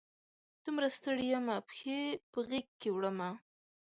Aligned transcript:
دومره 0.63 0.87
ستړي 0.97 1.25
یمه، 1.33 1.55
پښې 1.67 1.99
په 2.31 2.39
غیږ 2.47 2.67
کې 2.79 2.89
وړمه 2.95 3.29